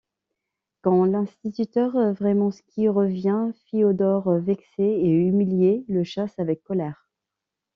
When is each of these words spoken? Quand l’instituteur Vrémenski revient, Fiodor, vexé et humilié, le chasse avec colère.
Quand 0.81 1.05
l’instituteur 1.05 1.91
Vrémenski 2.15 2.89
revient, 2.89 3.51
Fiodor, 3.67 4.31
vexé 4.39 4.81
et 4.81 5.09
humilié, 5.11 5.85
le 5.87 6.03
chasse 6.03 6.39
avec 6.39 6.63
colère. 6.63 7.07